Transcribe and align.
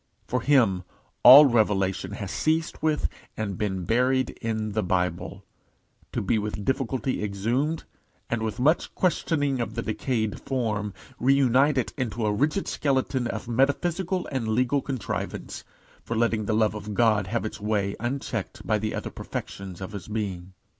For 0.25 0.41
him 0.41 0.81
all 1.21 1.45
revelation 1.45 2.13
has 2.13 2.31
ceased 2.31 2.81
with 2.81 3.07
and 3.37 3.55
been 3.55 3.85
buried 3.85 4.31
in 4.41 4.71
the 4.71 4.81
Bible, 4.81 5.45
to 6.11 6.23
be 6.23 6.39
with 6.39 6.65
difficulty 6.65 7.23
exhumed, 7.23 7.83
and, 8.27 8.41
with 8.41 8.59
much 8.59 8.95
questioning 8.95 9.61
of 9.61 9.75
the 9.75 9.83
decayed 9.83 10.39
form, 10.41 10.91
re 11.19 11.35
united 11.35 11.93
into 11.97 12.25
a 12.25 12.33
rigid 12.33 12.67
skeleton 12.67 13.27
of 13.27 13.47
metaphysical 13.47 14.25
and 14.31 14.47
legal 14.47 14.81
contrivance 14.81 15.63
for 16.03 16.15
letting 16.17 16.45
the 16.45 16.55
love 16.55 16.73
of 16.73 16.95
God 16.95 17.27
have 17.27 17.45
its 17.45 17.61
way 17.61 17.95
unchecked 17.99 18.65
by 18.65 18.79
the 18.79 18.95
other 18.95 19.11
perfections 19.11 19.81
of 19.81 19.91
his 19.91 20.07
being. 20.07 20.53